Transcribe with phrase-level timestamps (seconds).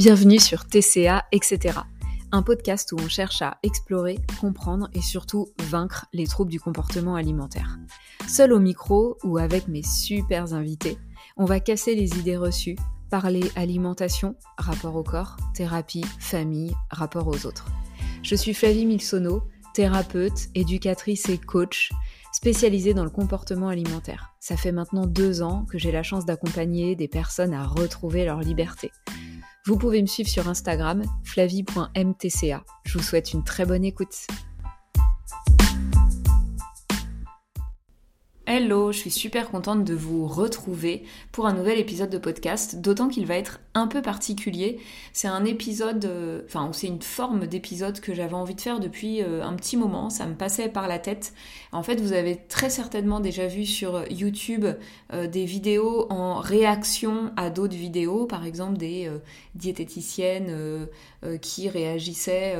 [0.00, 1.80] Bienvenue sur TCA, etc.
[2.32, 7.16] Un podcast où on cherche à explorer, comprendre et surtout vaincre les troubles du comportement
[7.16, 7.78] alimentaire.
[8.26, 10.96] Seul au micro ou avec mes super invités,
[11.36, 12.76] on va casser les idées reçues,
[13.10, 17.66] parler alimentation, rapport au corps, thérapie, famille, rapport aux autres.
[18.22, 19.42] Je suis Flavie Milsono,
[19.74, 21.90] thérapeute, éducatrice et coach
[22.32, 24.32] spécialisée dans le comportement alimentaire.
[24.40, 28.40] Ça fait maintenant deux ans que j'ai la chance d'accompagner des personnes à retrouver leur
[28.40, 28.92] liberté.
[29.70, 32.64] Vous pouvez me suivre sur Instagram, flavie.mtca.
[32.86, 34.26] Je vous souhaite une très bonne écoute.
[38.52, 43.06] Hello, je suis super contente de vous retrouver pour un nouvel épisode de podcast, d'autant
[43.06, 44.80] qu'il va être un peu particulier.
[45.12, 49.22] C'est un épisode, euh, enfin, c'est une forme d'épisode que j'avais envie de faire depuis
[49.22, 51.32] euh, un petit moment, ça me passait par la tête.
[51.70, 54.66] En fait, vous avez très certainement déjà vu sur YouTube
[55.12, 59.08] euh, des vidéos en réaction à d'autres vidéos, par exemple des
[59.54, 60.88] diététiciennes
[61.40, 62.56] qui réagissaient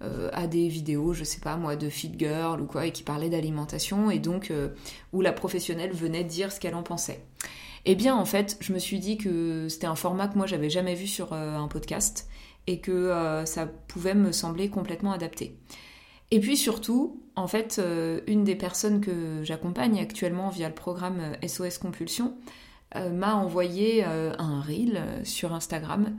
[0.00, 3.02] euh, à des vidéos, je sais pas moi, de Fit Girl ou quoi, et qui
[3.02, 4.68] parlaient d'alimentation, et donc euh,
[5.12, 7.24] où la professionnelle venait dire ce qu'elle en pensait.
[7.84, 10.70] Eh bien, en fait, je me suis dit que c'était un format que moi j'avais
[10.70, 12.28] jamais vu sur euh, un podcast
[12.68, 15.56] et que ça pouvait me sembler complètement adapté.
[16.30, 17.80] Et puis surtout, en fait,
[18.26, 22.34] une des personnes que j'accompagne actuellement via le programme SOS Compulsion
[22.94, 26.14] m'a envoyé un reel sur Instagram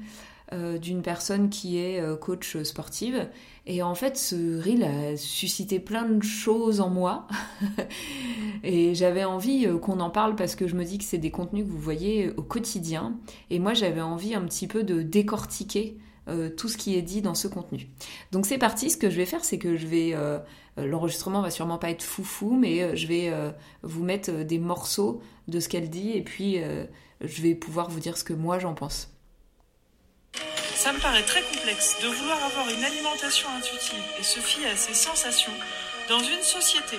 [0.81, 3.29] d'une personne qui est coach sportive
[3.69, 7.27] et en fait, ce reel a suscité plein de choses en moi.
[8.63, 11.29] et j'avais envie euh, qu'on en parle parce que je me dis que c'est des
[11.29, 13.15] contenus que vous voyez au quotidien.
[13.51, 17.21] Et moi, j'avais envie un petit peu de décortiquer euh, tout ce qui est dit
[17.21, 17.89] dans ce contenu.
[18.31, 20.13] Donc c'est parti, ce que je vais faire, c'est que je vais...
[20.15, 20.39] Euh,
[20.75, 23.33] l'enregistrement va sûrement pas être foufou, mais je vais
[23.83, 26.57] vous mettre des morceaux de ce qu'elle dit et puis
[27.19, 29.11] je vais pouvoir vous dire ce que moi j'en pense.
[30.79, 34.77] Ça me paraît très complexe de vouloir avoir une alimentation intuitive et se fier à
[34.77, 35.51] ses sensations
[36.07, 36.95] dans une société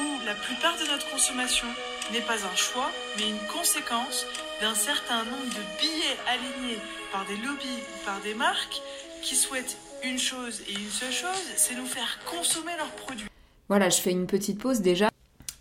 [0.00, 1.66] où la plupart de notre consommation
[2.10, 4.24] n'est pas un choix, mais une conséquence
[4.62, 6.78] d'un certain nombre de billets alignés
[7.12, 8.80] par des lobbies ou par des marques
[9.20, 13.28] qui souhaitent une chose et une seule chose, c'est nous faire consommer leurs produits.
[13.68, 15.10] Voilà, je fais une petite pause déjà.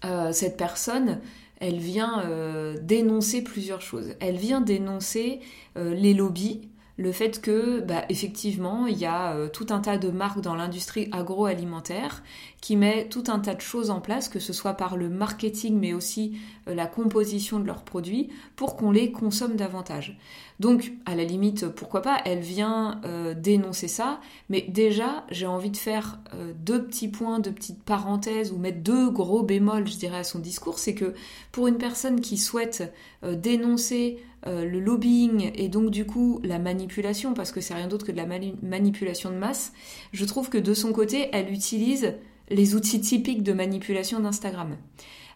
[0.05, 1.19] Euh, cette personne,
[1.59, 4.15] elle vient euh, dénoncer plusieurs choses.
[4.21, 5.41] Elle vient dénoncer
[5.75, 9.97] euh, les lobbies le fait que, bah, effectivement, il y a euh, tout un tas
[9.97, 12.23] de marques dans l'industrie agroalimentaire
[12.59, 15.79] qui met tout un tas de choses en place, que ce soit par le marketing,
[15.79, 16.37] mais aussi
[16.67, 20.17] euh, la composition de leurs produits, pour qu'on les consomme davantage.
[20.61, 25.71] Donc, à la limite, pourquoi pas, elle vient euh, dénoncer ça, mais déjà, j'ai envie
[25.71, 26.19] de faire
[26.55, 30.39] deux petits points, deux petites parenthèses, ou mettre deux gros bémols, je dirais, à son
[30.39, 31.13] discours, c'est que
[31.51, 37.35] pour une personne qui souhaite dénoncer euh, le lobbying et donc du coup la manipulation,
[37.35, 39.71] parce que c'est rien d'autre que de la manipulation de masse,
[40.13, 42.15] je trouve que de son côté, elle utilise
[42.49, 44.77] les outils typiques de manipulation d'Instagram.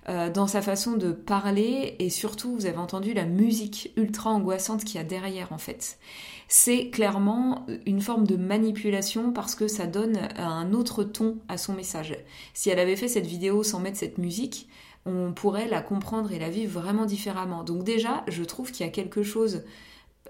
[0.08, 4.84] Euh, dans sa façon de parler et surtout, vous avez entendu la musique ultra angoissante
[4.84, 5.98] qu'il y a derrière en fait.
[6.48, 11.74] C'est clairement une forme de manipulation parce que ça donne un autre ton à son
[11.74, 12.16] message.
[12.54, 14.70] Si elle avait fait cette vidéo sans mettre cette musique,
[15.08, 17.64] on pourrait la comprendre et la vivre vraiment différemment.
[17.64, 19.64] Donc déjà, je trouve qu'il y a quelque chose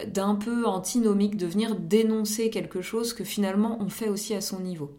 [0.08, 4.60] d'un peu antinomique de venir dénoncer quelque chose que finalement on fait aussi à son
[4.60, 4.92] niveau.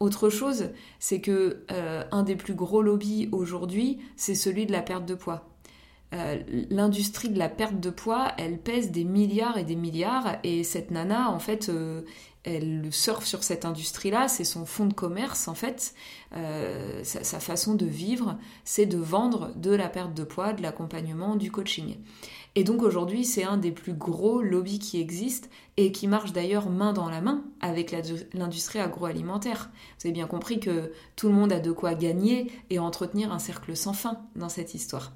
[0.00, 0.70] Autre chose,
[1.00, 5.14] c'est que euh, un des plus gros lobbies aujourd'hui, c'est celui de la perte de
[5.14, 5.48] poids.
[6.14, 6.38] Euh,
[6.70, 10.90] l'industrie de la perte de poids, elle pèse des milliards et des milliards, et cette
[10.90, 12.02] nana, en fait, euh,
[12.48, 15.94] elle surfe sur cette industrie-là, c'est son fonds de commerce en fait,
[16.34, 21.36] euh, sa, façon de vivre, c'est de vendre de la perte de poids, de l'accompagnement,
[21.36, 21.96] du coaching.
[22.54, 26.70] Et donc aujourd'hui, c'est un des plus gros lobbies qui existent et qui marche d'ailleurs
[26.70, 27.94] main dans la main avec
[28.32, 29.70] l'industrie agroalimentaire.
[29.98, 33.38] Vous avez bien compris que tout le monde a de quoi gagner et entretenir un
[33.38, 35.12] cercle sans fin dans cette histoire.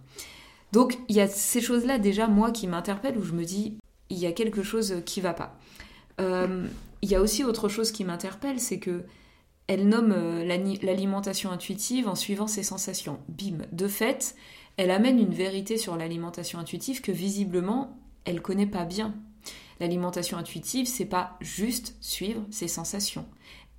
[0.73, 3.79] Donc il y a ces choses-là déjà, moi, qui m'interpellent, où je me dis,
[4.11, 5.59] il y a quelque chose qui va pas.
[6.21, 6.67] Euh,
[7.03, 9.05] il y a aussi autre chose qui m'interpelle, c'est que
[9.67, 13.21] elle nomme euh, l'alimentation intuitive en suivant ses sensations.
[13.29, 13.59] Bim.
[13.73, 14.35] De fait,
[14.77, 19.15] elle amène une vérité sur l'alimentation intuitive que visiblement elle connaît pas bien.
[19.81, 23.27] L'alimentation intuitive, c'est pas juste suivre ses sensations.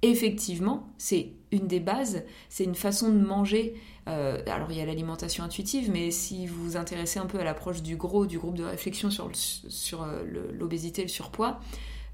[0.02, 3.76] Effectivement, c'est une des bases, c'est une façon de manger.
[4.10, 7.46] Euh, alors il y a l'alimentation intuitive, mais si vous vous intéressez un peu à
[7.46, 10.06] l'approche du gros, du groupe de réflexion sur, sur
[10.52, 11.62] l'obésité et le surpoids,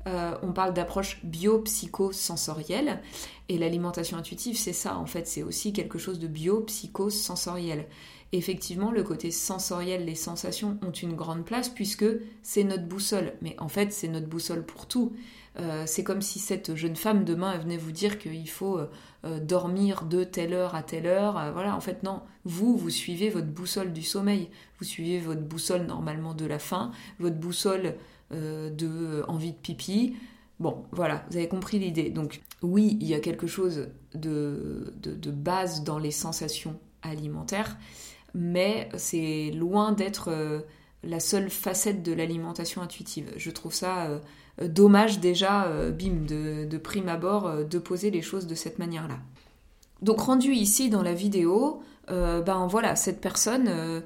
[0.07, 3.01] euh, on parle d'approche bio-psychosensorielle.
[3.49, 7.87] Et l'alimentation intuitive, c'est ça, en fait, c'est aussi quelque chose de bio-psychosensoriel.
[8.31, 12.05] effectivement, le côté sensoriel, les sensations ont une grande place puisque
[12.43, 13.33] c'est notre boussole.
[13.41, 15.13] Mais en fait, c'est notre boussole pour tout.
[15.57, 18.79] Euh, c'est comme si cette jeune femme demain venait vous dire qu'il faut
[19.25, 21.51] euh, dormir de telle heure à telle heure.
[21.53, 22.21] voilà, en fait non.
[22.45, 24.49] Vous, vous suivez votre boussole du sommeil.
[24.77, 27.95] Vous suivez votre boussole normalement de la faim, votre boussole
[28.31, 30.15] de envie de pipi.
[30.59, 32.09] Bon, voilà, vous avez compris l'idée.
[32.09, 37.77] Donc oui, il y a quelque chose de, de base dans les sensations alimentaires,
[38.33, 40.63] mais c'est loin d'être
[41.03, 43.31] la seule facette de l'alimentation intuitive.
[43.37, 44.21] Je trouve ça
[44.61, 48.79] euh, dommage déjà, euh, bim, de, prime abord, euh, de poser les choses de cette
[48.79, 49.19] manière-là.
[50.01, 54.03] Donc rendu ici dans la vidéo, ben voilà, cette personne,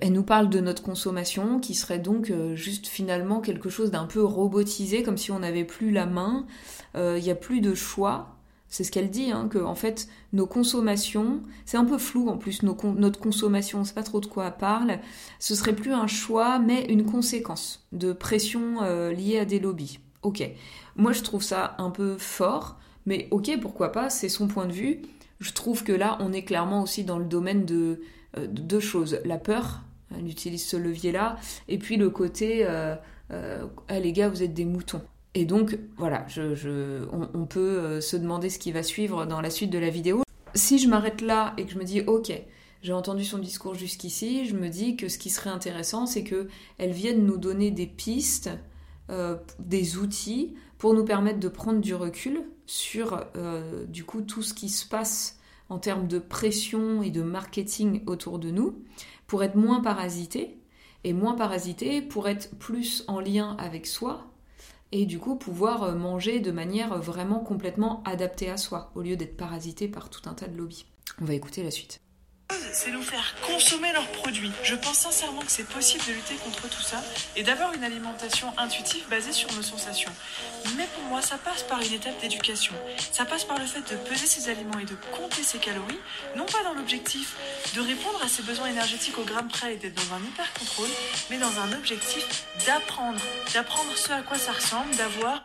[0.00, 4.22] elle nous parle de notre consommation qui serait donc juste finalement quelque chose d'un peu
[4.24, 6.46] robotisé, comme si on n'avait plus la main,
[6.94, 8.36] il n'y a plus de choix.
[8.68, 12.38] C'est ce qu'elle dit, hein, que en fait nos consommations, c'est un peu flou en
[12.38, 14.98] plus notre consommation, on sait pas trop de quoi elle parle.
[15.38, 19.98] Ce serait plus un choix, mais une conséquence de pression euh, liée à des lobbies.
[20.22, 20.42] Ok,
[20.96, 24.72] moi je trouve ça un peu fort, mais ok pourquoi pas, c'est son point de
[24.72, 25.02] vue.
[25.42, 28.00] Je trouve que là on est clairement aussi dans le domaine de,
[28.38, 29.82] euh, deux choses, la peur,
[30.16, 31.36] elle utilise ce levier-là,
[31.68, 32.96] et puis le côté euh,
[33.30, 35.02] ah, les gars vous êtes des moutons.
[35.34, 36.26] Et donc, voilà,
[37.34, 40.22] on, peut euh, se demander ce qui va suivre dans la suite de la vidéo.
[40.54, 42.32] Si je m'arrête là et que je me dis, ok,
[42.82, 46.90] j'ai entendu son discours jusqu'ici, je me dis que ce qui serait intéressant, c'est qu'elle
[46.90, 48.50] vienne nous donner des pistes,
[49.08, 54.42] euh, des outils pour nous permettre de prendre du recul sur, euh, du coup, tout
[54.42, 55.38] ce qui se passe
[55.68, 58.82] en termes de pression et de marketing autour de nous,
[59.28, 60.58] pour être moins parasité,
[61.04, 64.26] et moins parasité pour être plus en lien avec soi,
[64.90, 69.14] et du coup pouvoir euh, manger de manière vraiment complètement adaptée à soi, au lieu
[69.14, 70.86] d'être parasité par tout un tas de lobbies.
[71.20, 72.00] On va écouter la suite
[72.72, 74.50] c'est nous faire consommer leurs produits.
[74.62, 77.02] Je pense sincèrement que c'est possible de lutter contre tout ça
[77.36, 80.12] et d'avoir une alimentation intuitive basée sur nos sensations.
[80.76, 82.74] Mais pour moi, ça passe par une étape d'éducation.
[83.12, 85.98] Ça passe par le fait de peser ses aliments et de compter ses calories,
[86.36, 87.36] non pas dans l'objectif
[87.74, 90.88] de répondre à ses besoins énergétiques au gramme près et d'être dans un hyper contrôle,
[91.30, 93.20] mais dans un objectif d'apprendre,
[93.52, 95.44] d'apprendre ce à quoi ça ressemble, d'avoir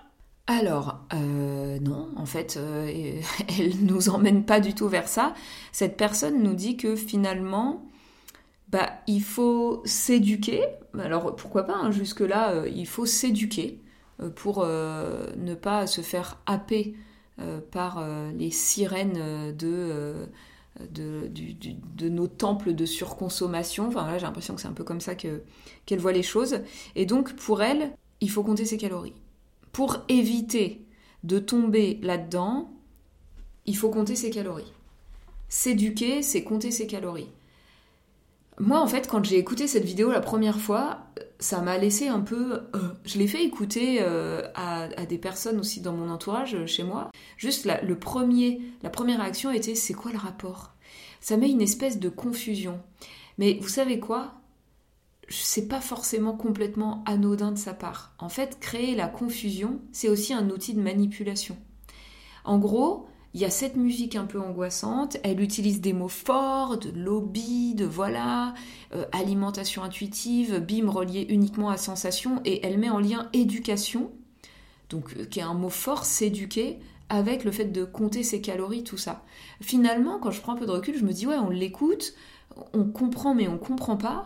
[0.50, 3.22] alors, euh, non, en fait, euh,
[3.60, 5.34] elle nous emmène pas du tout vers ça.
[5.72, 7.86] Cette personne nous dit que finalement,
[8.70, 10.64] bah, il faut s'éduquer.
[11.00, 13.82] Alors, pourquoi pas, hein, jusque-là, euh, il faut s'éduquer
[14.36, 16.96] pour ne pas se faire happer
[17.70, 18.04] par
[18.36, 20.16] les sirènes de,
[20.90, 23.90] de, nos temples de surconsommation.
[23.90, 26.62] Enfin, là, j'ai l'impression que c'est un peu comme ça qu'elle voit les choses.
[26.96, 29.14] Et donc, pour elle, il faut compter ses calories
[29.72, 30.87] pour éviter
[31.28, 32.72] de tomber là-dedans,
[33.66, 34.72] il faut compter ses calories.
[35.50, 37.30] S'éduquer, c'est compter ses calories.
[38.60, 41.00] Moi, en fait, quand j'ai écouté cette vidéo la première fois,
[41.38, 42.54] ça m'a laissé un peu...
[42.76, 46.84] Euh, je l'ai fait écouter euh, à, des personnes aussi dans mon entourage, euh, chez
[46.84, 47.12] moi.
[47.38, 50.74] Juste le premier, la première réaction était c'est quoi le rapport?
[51.20, 52.80] Ça met une espèce de confusion.
[53.38, 54.34] Mais vous savez quoi?
[55.30, 58.14] C'est pas forcément complètement anodin de sa part.
[58.20, 61.58] En fait, créer la confusion, c'est aussi un outil de manipulation.
[62.46, 66.78] En gros, il y a cette musique un peu angoissante, elle utilise des mots forts,
[66.78, 68.54] de lobby, de voilà,
[68.96, 74.12] euh, alimentation intuitive, bim relié uniquement à sensation, et elle met en lien éducation,
[74.90, 76.80] donc euh, qui est un mot fort, s'éduquer,
[77.10, 79.24] avec le fait de compter ses calories, tout ça.
[79.62, 82.16] Finalement, quand je prends un peu de recul, je me dis ouais, on l'écoute,
[82.74, 84.26] on comprend mais on comprend pas,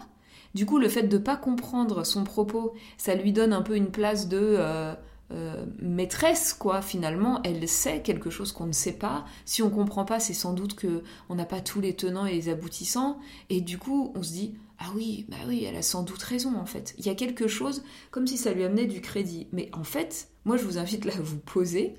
[0.53, 3.75] du coup, le fait de ne pas comprendre son propos, ça lui donne un peu
[3.75, 4.93] une place de euh,
[5.31, 6.81] euh, maîtresse, quoi.
[6.81, 9.25] Finalement, elle sait quelque chose qu'on ne sait pas.
[9.45, 12.33] Si on comprend pas, c'est sans doute que on n'a pas tous les tenants et
[12.33, 13.19] les aboutissants.
[13.49, 16.57] Et du coup, on se dit ah oui, bah oui, elle a sans doute raison
[16.57, 16.95] en fait.
[16.97, 19.47] Il y a quelque chose comme si ça lui amenait du crédit.
[19.51, 21.95] Mais en fait, moi, je vous invite là à vous poser.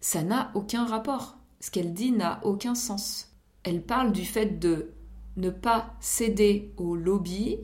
[0.00, 1.38] Ça n'a aucun rapport.
[1.60, 3.32] Ce qu'elle dit n'a aucun sens.
[3.62, 4.95] Elle parle du fait de
[5.36, 7.58] ne pas céder au lobby,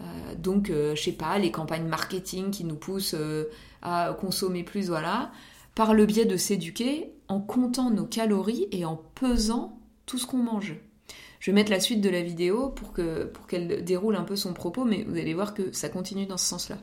[0.00, 3.44] euh, donc euh, je sais pas, les campagnes marketing qui nous poussent euh,
[3.82, 5.30] à consommer plus, voilà,
[5.74, 10.38] par le biais de s'éduquer en comptant nos calories et en pesant tout ce qu'on
[10.38, 10.76] mange.
[11.40, 14.36] Je vais mettre la suite de la vidéo pour qu'elle pour qu'elle déroule un peu
[14.36, 16.78] son propos, mais vous allez voir que ça continue dans ce sens-là.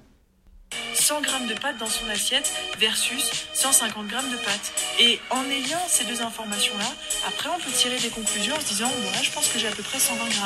[1.03, 4.71] 100 g de pâtes dans son assiette versus 150 g de pâtes.
[4.99, 6.85] Et en ayant ces deux informations-là,
[7.27, 9.67] après on peut tirer des conclusions en se disant bon là je pense que j'ai
[9.67, 10.39] à peu près 120 g.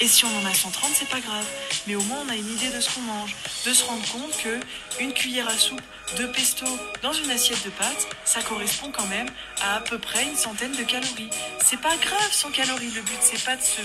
[0.00, 1.46] Et si on en a 130, c'est pas grave.
[1.86, 4.36] Mais au moins on a une idée de ce qu'on mange, de se rendre compte
[4.42, 4.58] que
[5.00, 5.80] une cuillère à soupe
[6.16, 6.66] de pesto
[7.02, 9.28] dans une assiette de pâtes, ça correspond quand même
[9.62, 11.30] à à peu près une centaine de calories.
[11.64, 13.80] C'est pas grave sans calories, le but c'est pas de se,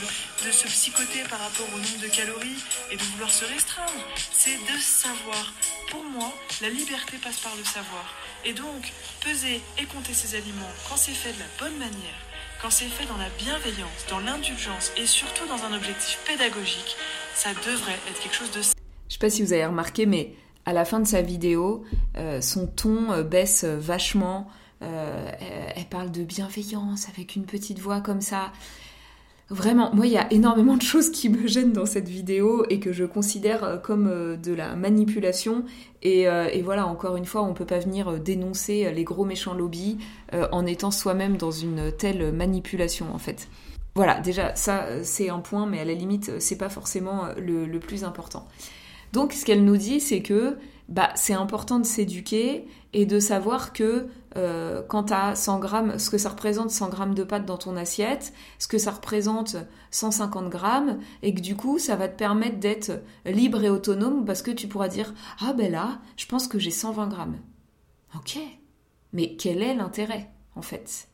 [0.45, 3.91] de se psychoter par rapport au nombre de calories et de vouloir se restreindre,
[4.35, 5.53] c'est de savoir.
[5.89, 8.05] Pour moi, la liberté passe par le savoir.
[8.43, 8.91] Et donc,
[9.23, 12.19] peser et compter ses aliments quand c'est fait de la bonne manière,
[12.61, 16.95] quand c'est fait dans la bienveillance, dans l'indulgence et surtout dans un objectif pédagogique,
[17.35, 18.61] ça devrait être quelque chose de...
[18.61, 20.33] Je sais pas si vous avez remarqué, mais
[20.65, 21.83] à la fin de sa vidéo,
[22.17, 24.47] euh, son ton euh, baisse vachement.
[24.81, 25.31] Euh,
[25.75, 28.51] elle parle de bienveillance avec une petite voix comme ça.
[29.49, 32.79] Vraiment, moi, il y a énormément de choses qui me gênent dans cette vidéo et
[32.79, 35.65] que je considère comme de la manipulation.
[36.01, 39.53] Et, et voilà, encore une fois, on ne peut pas venir dénoncer les gros méchants
[39.53, 39.97] lobbies
[40.51, 43.47] en étant soi-même dans une telle manipulation, en fait.
[43.93, 47.79] Voilà, déjà, ça, c'est un point, mais à la limite, c'est pas forcément le, le
[47.79, 48.47] plus important.
[49.13, 50.57] Donc ce qu'elle nous dit, c'est que
[50.89, 55.99] bah, c'est important de s'éduquer et de savoir que euh, quand tu as 100 grammes,
[55.99, 59.55] ce que ça représente 100 grammes de pâtes dans ton assiette, ce que ça représente
[59.91, 62.91] 150 grammes, et que du coup ça va te permettre d'être
[63.25, 66.71] libre et autonome parce que tu pourras dire Ah ben là, je pense que j'ai
[66.71, 67.37] 120 grammes.
[68.15, 68.37] Ok,
[69.13, 71.07] mais quel est l'intérêt en fait?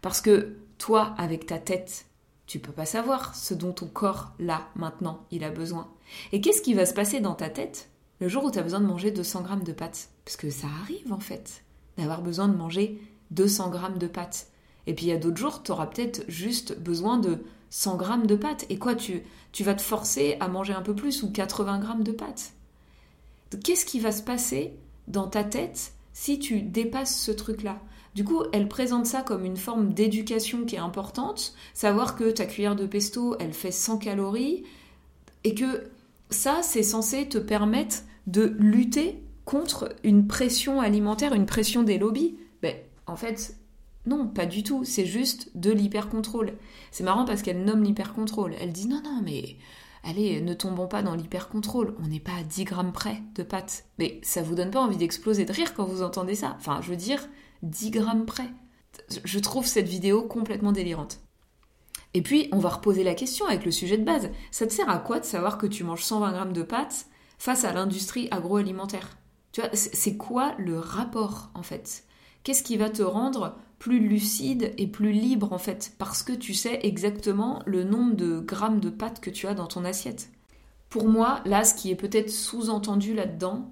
[0.00, 2.06] Parce que toi, avec ta tête,
[2.46, 5.90] tu peux pas savoir ce dont ton corps, là, maintenant, il a besoin.
[6.32, 7.90] Et qu'est-ce qui va se passer dans ta tête
[8.20, 10.66] le jour où tu as besoin de manger 200 grammes de pâtes Parce que ça
[10.82, 11.63] arrive, en fait,
[11.96, 14.48] d'avoir besoin de manger 200 grammes de pâtes.
[14.86, 18.26] Et puis il y a d'autres jours, tu auras peut-être juste besoin de 100 grammes
[18.26, 18.66] de pâtes.
[18.68, 19.22] Et quoi, tu,
[19.52, 22.52] tu vas te forcer à manger un peu plus ou 80 grammes de pâtes?
[23.62, 24.76] Qu'est-ce qui va se passer
[25.08, 27.80] dans ta tête si tu dépasses ce truc-là?
[28.14, 32.46] Du coup, elle présente ça comme une forme d'éducation qui est importante, savoir que ta
[32.46, 34.62] cuillère de pesto, elle fait 100 calories,
[35.42, 35.90] et que
[36.30, 37.96] ça, c'est censé te permettre
[38.26, 42.36] de lutter contre une pression alimentaire, une pression des lobbies.
[42.62, 42.74] Ben,
[43.06, 43.56] en fait,
[44.06, 46.54] non, pas du tout, c'est juste de l'hypercontrôle.
[46.90, 48.54] C'est marrant parce qu'elle nomme l'hypercontrôle.
[48.60, 49.56] Elle dit non, non, mais
[50.02, 53.84] allez, ne tombons pas dans l'hypercontrôle, on n'est pas à 10 grammes près de pâtes.
[53.98, 56.90] Mais ça vous donne pas envie d'exploser de rire quand vous entendez ça Enfin, je
[56.90, 57.26] veux dire,
[57.62, 58.50] 10 grammes près.
[59.24, 61.20] Je trouve cette vidéo complètement délirante.
[62.12, 64.30] Et puis, on va reposer la question avec le sujet de base.
[64.52, 67.06] Ça te sert à quoi de savoir que tu manges 120 grammes de pâtes
[67.38, 69.16] face à l'industrie agroalimentaire?
[69.54, 72.02] Tu vois, c'est quoi le rapport en fait?
[72.42, 75.92] Qu'est-ce qui va te rendre plus lucide et plus libre en fait?
[75.96, 79.68] Parce que tu sais exactement le nombre de grammes de pâtes que tu as dans
[79.68, 80.28] ton assiette.
[80.90, 83.70] Pour moi, là, ce qui est peut-être sous-entendu là-dedans,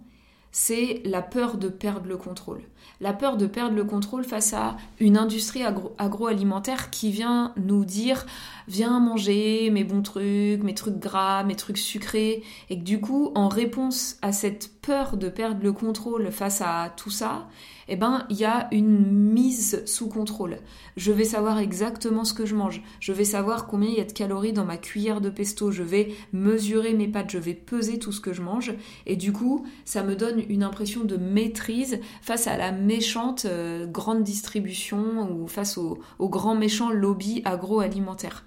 [0.52, 2.62] c'est la peur de perdre le contrôle.
[3.00, 5.64] La peur de perdre le contrôle face à une industrie
[5.98, 8.24] agroalimentaire qui vient nous dire
[8.68, 13.32] viens manger mes bons trucs, mes trucs gras, mes trucs sucrés, et que du coup,
[13.34, 17.48] en réponse à cette peur de perdre le contrôle face à tout ça,
[17.88, 20.58] eh ben, il y a une mise sous contrôle.
[20.96, 22.82] Je vais savoir exactement ce que je mange.
[23.00, 25.70] Je vais savoir combien il y a de calories dans ma cuillère de pesto.
[25.70, 27.30] Je vais mesurer mes pâtes.
[27.30, 28.72] Je vais peser tout ce que je mange.
[29.06, 33.86] Et du coup, ça me donne une impression de maîtrise face à la méchante euh,
[33.86, 38.44] grande distribution ou face au, au grand méchant lobby agroalimentaire.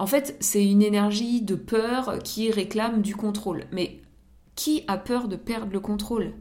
[0.00, 3.66] En fait, c'est une énergie de peur qui réclame du contrôle.
[3.70, 4.00] Mais
[4.54, 6.32] qui a peur de perdre le contrôle?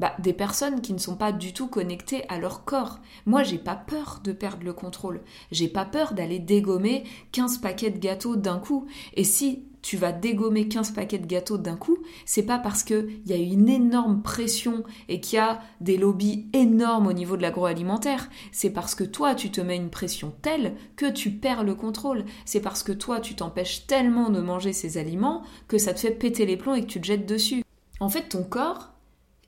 [0.00, 3.00] Bah, des personnes qui ne sont pas du tout connectées à leur corps.
[3.24, 5.22] Moi, j'ai pas peur de perdre le contrôle.
[5.50, 8.86] J'ai pas peur d'aller dégommer 15 paquets de gâteaux d'un coup.
[9.14, 13.20] Et si tu vas dégommer 15 paquets de gâteaux d'un coup, c'est pas parce qu'il
[13.24, 17.42] y a une énorme pression et qu'il y a des lobbies énormes au niveau de
[17.42, 18.28] l'agroalimentaire.
[18.50, 22.24] C'est parce que toi, tu te mets une pression telle que tu perds le contrôle.
[22.44, 26.10] C'est parce que toi, tu t'empêches tellement de manger ces aliments que ça te fait
[26.10, 27.62] péter les plombs et que tu te jettes dessus.
[28.00, 28.95] En fait, ton corps,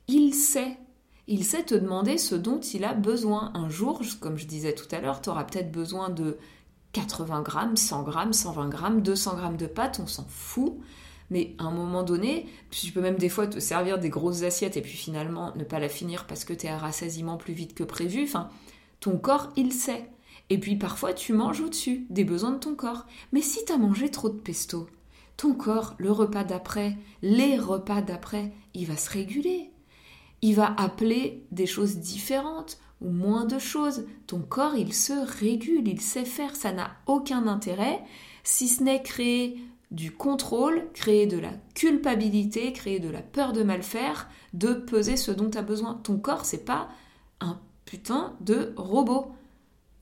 [0.08, 0.76] il sait.
[1.26, 3.52] Il sait te demander ce dont il a besoin.
[3.54, 6.38] Un jour, comme je disais tout à l'heure, tu auras peut-être besoin de
[6.92, 10.78] 80 grammes, 100 grammes, 120 grammes, 200 grammes de pâtes, on s'en fout.
[11.30, 14.78] Mais à un moment donné, tu peux même des fois te servir des grosses assiettes
[14.78, 17.74] et puis finalement ne pas la finir parce que tu es à rassasiement plus vite
[17.74, 18.24] que prévu.
[18.24, 18.48] Enfin,
[19.00, 20.08] ton corps, il sait.
[20.48, 23.04] Et puis parfois, tu manges au-dessus des besoins de ton corps.
[23.32, 24.88] Mais si tu as mangé trop de pesto,
[25.36, 29.70] ton corps, le repas d'après, les repas d'après, il va se réguler
[30.42, 34.04] il va appeler des choses différentes ou moins de choses.
[34.26, 38.00] Ton corps, il se régule, il sait faire, ça n'a aucun intérêt,
[38.44, 39.58] si ce n'est créer
[39.90, 45.16] du contrôle, créer de la culpabilité, créer de la peur de mal faire, de peser
[45.16, 45.94] ce dont tu as besoin.
[46.02, 46.88] Ton corps, c'est pas
[47.40, 49.32] un putain de robot.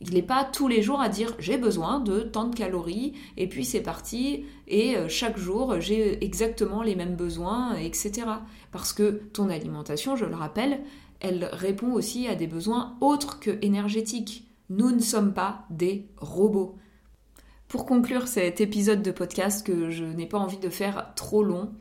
[0.01, 3.49] Il n'est pas tous les jours à dire j'ai besoin de tant de calories et
[3.49, 8.27] puis c'est parti et euh, chaque jour j'ai exactement les mêmes besoins, etc.
[8.73, 10.81] Parce que ton alimentation, je le rappelle,
[11.21, 14.47] elle répond aussi à des besoins autres que énergétiques.
[14.69, 16.77] Nous ne sommes pas des robots.
[17.69, 21.73] Pour conclure cet épisode de podcast que je n'ai pas envie de faire trop long,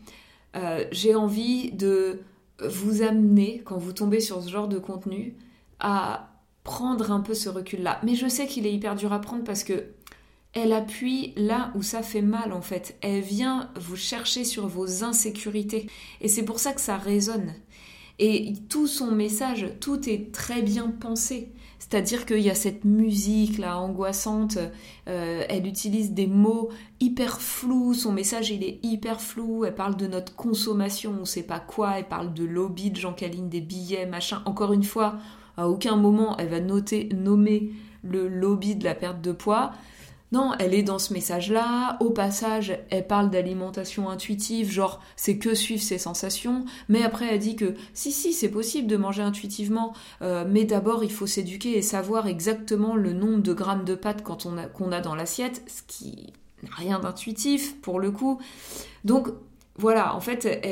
[0.56, 2.22] euh, j'ai envie de
[2.64, 5.36] vous amener, quand vous tombez sur ce genre de contenu,
[5.80, 6.35] à
[6.66, 8.02] prendre un peu ce recul-là.
[8.04, 9.86] Mais je sais qu'il est hyper dur à prendre parce que
[10.52, 12.98] elle appuie là où ça fait mal en fait.
[13.02, 15.88] Elle vient vous chercher sur vos insécurités.
[16.20, 17.54] Et c'est pour ça que ça résonne.
[18.20, 21.52] Et tout son message, tout est très bien pensé.
[21.78, 24.58] C'est-à-dire qu'il y a cette musique là angoissante,
[25.08, 26.70] euh, elle utilise des mots
[27.00, 31.44] hyper flous, son message il est hyper flou, elle parle de notre consommation, on sait
[31.44, 34.42] pas quoi, elle parle de lobby, de Jean Caline, des billets, machin.
[34.46, 35.20] Encore une fois,
[35.58, 37.72] à aucun moment elle va noter, nommer
[38.04, 39.72] le lobby de la perte de poids.
[40.32, 41.98] Non, elle est dans ce message-là.
[42.00, 46.66] Au passage, elle parle d'alimentation intuitive, genre c'est que suivre ses sensations.
[46.90, 51.04] Mais après, elle dit que si, si, c'est possible de manger intuitivement, euh, mais d'abord
[51.04, 55.02] il faut s'éduquer et savoir exactement le nombre de grammes de pâtes qu'on a, a
[55.02, 56.34] dans l'assiette, ce qui
[56.64, 58.40] n'a rien d'intuitif pour le coup.
[59.04, 59.30] Donc
[59.78, 60.66] voilà, en fait,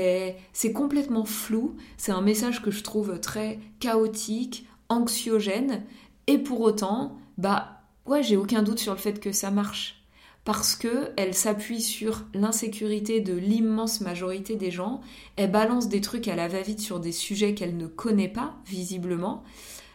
[0.54, 1.76] c'est complètement flou.
[1.98, 5.84] C'est un message que je trouve très chaotique, anxiogène,
[6.28, 10.04] et pour autant, bah ouais, j'ai aucun doute sur le fait que ça marche.
[10.46, 15.00] Parce que elle s'appuie sur l'insécurité de l'immense majorité des gens.
[15.38, 19.44] Elle balance des trucs à la va-vite sur des sujets qu'elle ne connaît pas, visiblement.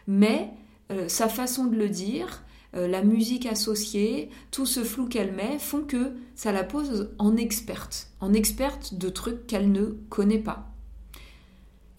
[0.07, 0.49] Mais
[0.91, 2.43] euh, sa façon de le dire,
[2.75, 7.37] euh, la musique associée, tout ce flou qu'elle met font que ça la pose en
[7.37, 8.07] experte.
[8.19, 10.71] En experte de trucs qu'elle ne connaît pas.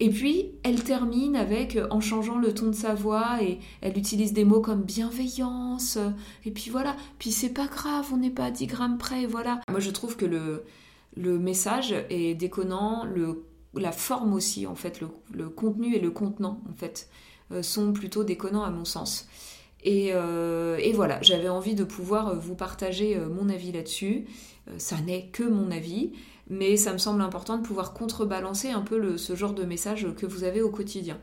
[0.01, 3.95] Et puis, elle termine avec, euh, en changeant le ton de sa voix, et elle
[3.95, 5.99] utilise des mots comme bienveillance,
[6.43, 9.61] et puis voilà, puis c'est pas grave, on n'est pas à 10 grammes près, voilà.
[9.69, 10.63] Moi, je trouve que le,
[11.15, 16.61] le message est déconnant, le, la forme aussi, en fait, le, contenu et le contenant,
[16.67, 17.07] en fait,
[17.51, 19.27] euh, sont plutôt déconnants à mon sens.
[19.85, 24.25] Euh, et voilà, j'avais envie de pouvoir vous partager mon avis là-dessus.
[24.77, 26.11] ça n'est que mon avis
[26.49, 30.25] mais ça me semble important de pouvoir contrebalancer un peu ce genre de message que
[30.25, 31.17] vous avez au quotidien.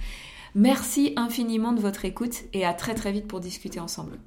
[0.53, 4.19] Merci infiniment de votre écoute et à très très vite pour discuter ensemble.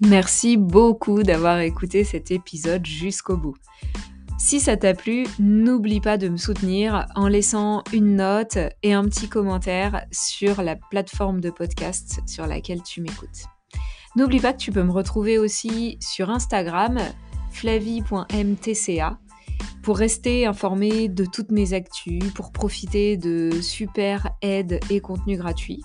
[0.00, 3.56] Merci beaucoup d'avoir écouté cet épisode jusqu'au bout.
[4.44, 9.02] Si ça t'a plu, n'oublie pas de me soutenir en laissant une note et un
[9.04, 13.46] petit commentaire sur la plateforme de podcast sur laquelle tu m'écoutes.
[14.16, 16.98] N'oublie pas que tu peux me retrouver aussi sur Instagram,
[17.52, 19.18] flavie.mtca,
[19.82, 25.82] pour rester informé de toutes mes actus, pour profiter de super aides et contenus gratuits.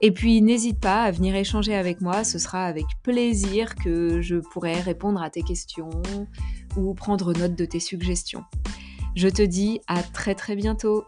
[0.00, 4.36] Et puis n'hésite pas à venir échanger avec moi, ce sera avec plaisir que je
[4.36, 5.90] pourrai répondre à tes questions
[6.76, 8.44] ou prendre note de tes suggestions.
[9.14, 11.04] Je te dis à très très bientôt